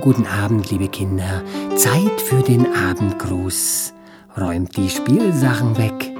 [0.00, 1.42] Guten Abend, liebe Kinder.
[1.74, 3.92] Zeit für den Abendgruß.
[4.38, 6.12] Räumt die Spielsachen weg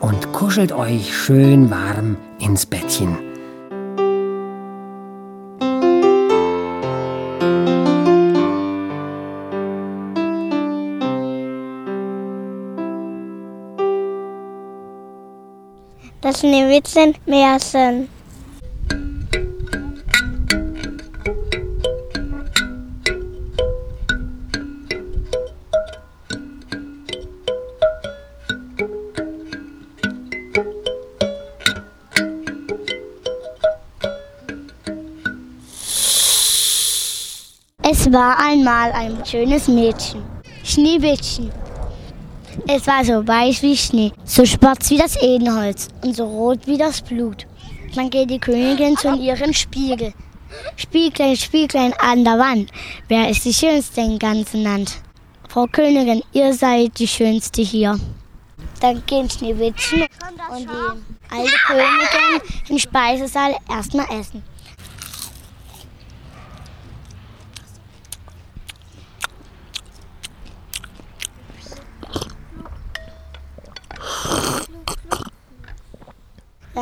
[0.00, 3.18] und kuschelt euch schön warm ins Bettchen.
[16.20, 18.13] Das Schneewittchen Märchen.
[37.96, 40.20] Es war einmal ein schönes Mädchen,
[40.64, 41.52] Schneewittchen.
[42.66, 46.76] Es war so weich wie Schnee, so schwarz wie das Edenholz und so rot wie
[46.76, 47.46] das Blut.
[47.94, 50.12] Dann geht die Königin zu ihrem Spiegel.
[50.74, 52.72] Spieglein, Spieglein an der Wand,
[53.06, 54.96] wer ist die Schönste im ganzen Land?
[55.48, 57.96] Frau Königin, ihr seid die Schönste hier.
[58.80, 60.02] Dann gehen Schneewittchen
[60.50, 64.42] und die alte Königin im Speisesaal erstmal essen.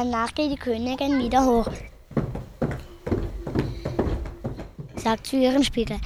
[0.02, 1.68] Danach geht die Königin wieder hoch.
[4.96, 5.96] Sagt zu ihrem Spiegel.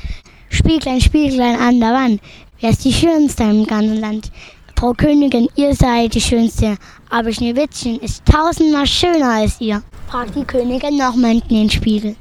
[0.51, 2.21] Spieglein, Spieglein an der Wand.
[2.61, 4.31] Wer ist die Schönste im ganzen Land?
[4.79, 6.77] Frau Königin, ihr seid die Schönste.
[7.09, 9.83] Aber Schneewittchen ist tausendmal schöner als ihr.
[10.09, 12.17] Fragt die Königin nochmal in den Spiegel.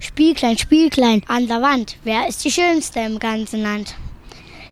[0.00, 1.96] Spieglein, Spieglein an der Wand.
[2.04, 3.94] Wer ist die Schönste im ganzen Land?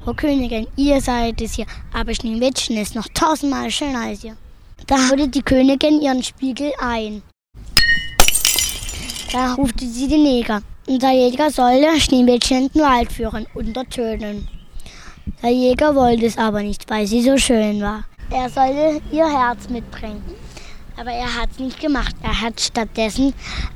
[0.04, 1.66] Frau Königin, ihr seid es hier.
[1.94, 4.36] Aber Schneewittchen ist noch tausendmal schöner als ihr.
[4.86, 7.22] Da holte die Königin ihren Spiegel ein.
[9.32, 10.62] Da rufte sie den Jäger.
[10.86, 14.48] Und der Jäger sollte Schneemädchen in den Wald führen, unter Tönen.
[15.42, 18.04] Der Jäger wollte es aber nicht, weil sie so schön war.
[18.30, 20.22] Er sollte ihr Herz mitbringen.
[20.96, 22.14] Aber er hat es nicht gemacht.
[22.22, 23.32] Er hat stattdessen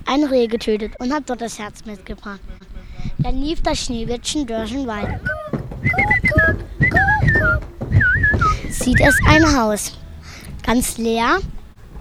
[0.07, 2.41] ein Reh getötet und hat dort das Herz mitgebracht.
[3.19, 5.21] Dann lief das Schneewittchen durch den Wald.
[8.71, 9.93] Sieht es ein Haus
[10.67, 11.39] ganz leer.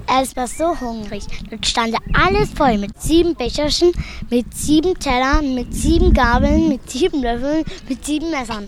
[0.08, 1.24] Er war so hungrig.
[1.50, 3.92] Dort stand alles voll mit sieben Becherchen,
[4.30, 8.68] mit sieben Tellern, mit sieben Gabeln, mit sieben Löffeln, mit sieben Messern.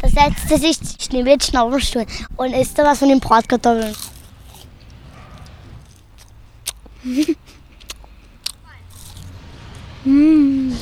[0.00, 3.94] Da setzte sich Schneewittchen auf den Stuhl und isste was von den Bratkartoffeln.
[10.04, 10.76] und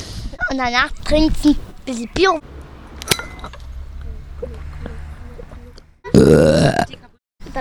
[0.49, 2.39] danach trinkt sie ein bisschen Bier.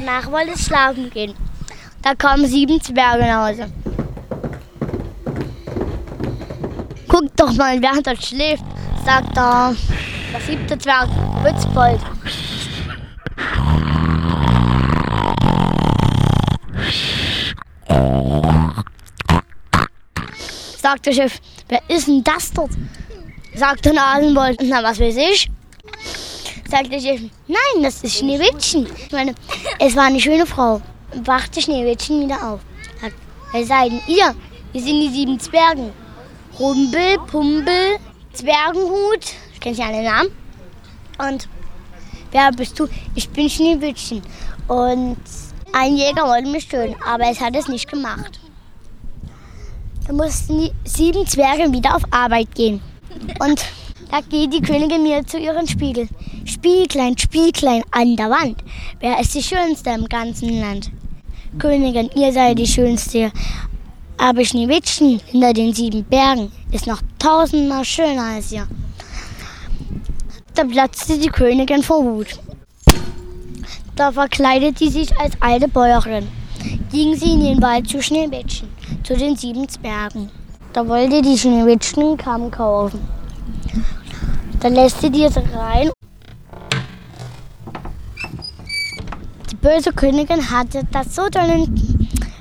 [0.04, 1.32] Danach wollte es schlafen gehen.
[2.02, 3.72] Da kamen sieben Zwerge nach Hause.
[7.06, 8.64] Guck doch mal, wer dort schläft,
[9.04, 9.76] sagt der,
[10.32, 11.08] der siebte Zwerg,
[11.44, 12.00] Witzbold.
[20.78, 22.72] Sagt der Chef, wer ist denn das dort?
[23.54, 25.51] Sagt der Nasenbold, na was weiß ich?
[26.72, 28.86] Der Chef, nein, das ist Schneewittchen.
[28.96, 29.34] Ich meine,
[29.78, 30.80] es war eine schöne Frau.
[31.22, 32.60] Wachte Schneewittchen wieder auf.
[33.52, 34.34] Sagt, denn ihr?
[34.72, 35.92] Wir sind die sieben Zwergen.
[36.58, 37.98] Rumpel, Pumpel,
[38.32, 39.34] Zwergenhut.
[39.52, 40.30] Ich kenne ja alle Namen.
[41.18, 41.46] Und
[42.30, 42.88] wer bist du?
[43.14, 44.22] Ich bin Schneewittchen.
[44.66, 45.18] Und
[45.74, 48.40] ein Jäger wollte mich töten, aber es hat es nicht gemacht.
[50.06, 52.80] Da mussten die sieben Zwerge wieder auf Arbeit gehen.
[53.40, 53.62] Und
[54.10, 56.08] da geht die Königin mir zu ihrem Spiegel.
[56.44, 58.62] Spieglein, Spieglein an der Wand.
[59.00, 60.91] Wer ist die Schönste im ganzen Land?
[61.58, 63.30] Königin, ihr seid die Schönste.
[64.16, 68.66] Aber Schneewittchen hinter den sieben Bergen ist noch tausendmal schöner als ihr.
[70.54, 72.38] Da platzte die Königin vor Wut.
[73.97, 76.28] Da verkleidet sie sich als alte Bäuerin.
[76.90, 78.69] Ging sie in den Wald zu Schneewittchen,
[79.02, 80.31] zu den sieben Zwergen.
[80.72, 83.00] Da wollte die Schneewittchen einen Kamm kaufen.
[84.61, 85.90] Dann lässt sie die rein.
[89.50, 91.69] Die böse Königin hatte das so doll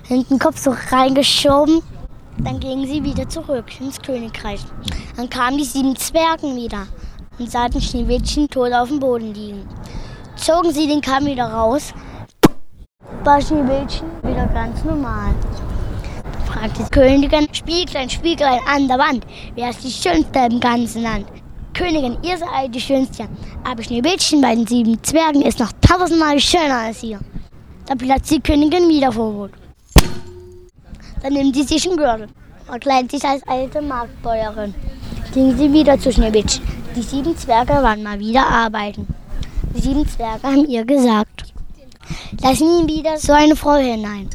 [0.09, 1.81] in, den Kopf so reingeschoben.
[2.39, 4.61] Dann gingen sie wieder zurück ins Königreich.
[5.15, 6.87] Dann kamen die sieben Zwergen wieder
[7.37, 9.67] und sahen Schneewittchen tot auf dem Boden liegen.
[10.35, 11.93] Zogen sie den Kamm wieder raus,
[13.23, 15.35] war Schneewittchen wieder ganz normal.
[16.47, 21.27] Fragte die Königin, Spieglein, Spieglein an der Wand, wer ist die Schönste im ganzen Land?
[21.73, 23.27] Königin, ihr seid die Schönste,
[23.63, 27.19] aber Schneewittchen bei den sieben Zwergen ist noch tausendmal schöner als ihr.
[27.85, 29.51] Da platzt die Königin wieder vor Wut.
[31.23, 32.27] Dann nimmt sie sich einen Gürtel
[32.71, 34.73] und kleidet sich als alte Marktbäuerin.
[35.33, 36.63] Ging sie wieder zu Schneewittchen.
[36.95, 39.07] Die sieben Zwerge waren mal wieder arbeiten.
[39.75, 41.53] Die sieben Zwerge haben ihr gesagt,
[42.41, 44.29] lass nie wieder so eine Frau hinein.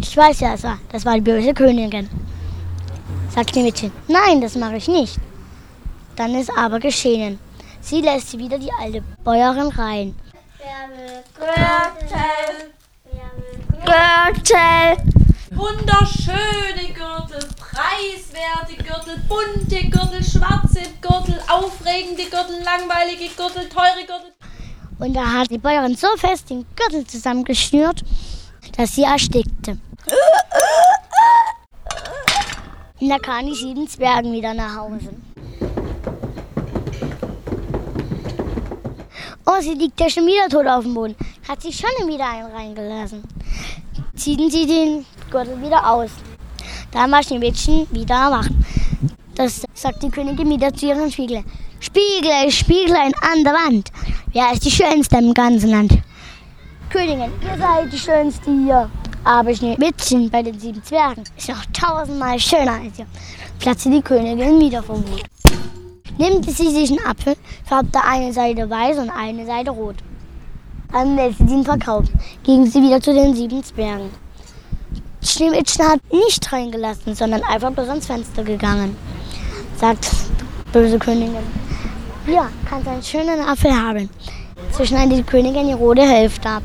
[0.00, 2.08] Ich weiß ja, das war, das war die böse Königin.
[3.34, 5.18] Sagt Mädchen, nein, das mache ich nicht.
[6.18, 7.38] Dann ist aber geschehen.
[7.80, 10.16] Sie lässt wieder die alte Bäuerin rein.
[11.36, 12.72] Gürtel?
[13.84, 14.96] Gürtel!
[15.52, 24.32] Wunderschöne Gürtel, preiswerte Gürtel, bunte Gürtel, schwarze Gürtel, aufregende Gürtel, langweilige Gürtel, teure Gürtel.
[24.98, 28.02] Und da hat die Bäuerin so fest den Gürtel zusammengeschnürt,
[28.76, 29.78] dass sie erstickte.
[33.00, 35.10] Und da kamen die sieben Zwergen wieder nach Hause.
[39.50, 41.16] Oh, sie liegt ja schon wieder tot auf dem Boden.
[41.48, 43.22] Hat sich schon wieder einen reingelassen.
[44.14, 46.10] Ziehen sie den Gürtel wieder aus.
[46.90, 48.50] Dann war Schneewittchen wieder erwacht.
[49.36, 51.44] Das sagt die Königin wieder zu ihrem Spiegel.
[51.80, 53.90] Spiegel, Spieglein an der Wand.
[54.34, 55.96] Wer ist die Schönste im ganzen Land?
[56.90, 58.90] Königin, ihr seid die Schönste hier.
[59.24, 63.06] Aber Schneewittchen bei den sieben Zwergen ist noch tausendmal schöner als ihr.
[63.58, 65.24] Platzte die Königin wieder vom Wut.
[66.18, 69.96] Nimmt sie sich einen Apfel, färbt eine Seite weiß und eine Seite rot.
[70.92, 72.10] Dann lässt sie ihn verkaufen.
[72.42, 74.10] Ging sie wieder zu den sieben Zwergen.
[75.22, 78.96] Schneewittchen hat nicht reingelassen, sondern einfach bloß ans Fenster gegangen.
[79.76, 80.10] Sagt
[80.72, 81.36] böse Königin.
[82.26, 84.10] Ja, kannst einen schönen Apfel haben.
[84.72, 86.62] So schneidet die Königin die rote Hälfte ab.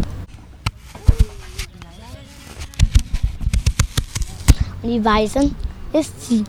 [4.81, 5.51] Und die weiße
[5.94, 6.44] ist sie.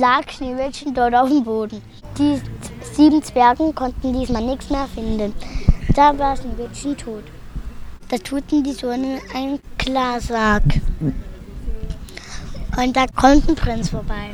[0.00, 1.82] Lag Schneewittchen dort auf dem Boden.
[2.16, 2.40] Die
[2.94, 5.34] sieben Zwergen konnten diesmal nichts mehr finden.
[5.94, 7.24] Da war Schneewittchen tot.
[8.08, 10.62] Da tuten die so in einen Glassack.
[12.76, 14.30] Und da kommt ein Prinz vorbei.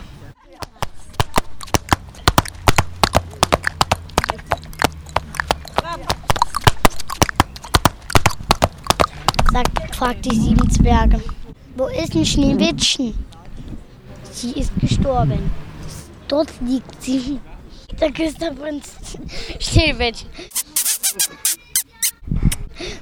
[9.53, 11.21] Sagt, fragt die sieben Zwerge.
[11.77, 13.15] Wo ist ein Schneewittchen?
[14.37, 15.51] Sie ist gestorben.
[16.29, 17.41] Dort liegt sie.
[17.99, 18.85] Der Prinz
[19.59, 20.29] Schneewittchen.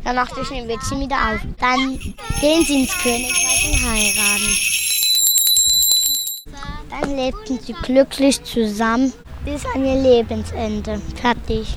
[0.05, 1.41] Dann macht der Schneewittchen wieder auf.
[1.59, 1.99] Dann
[2.41, 4.57] gehen sie ins Königreich und heiraten.
[6.91, 9.13] Dann lebten sie glücklich zusammen
[9.45, 11.03] bis an ihr Lebensende.
[11.21, 11.75] Fertig.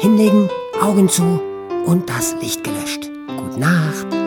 [0.00, 0.48] Hinlegen,
[0.80, 1.42] Augen zu
[1.84, 3.10] und das Licht gelöscht.
[3.36, 4.19] Gute Nacht.